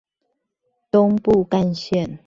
[0.91, 2.19] 東部幹線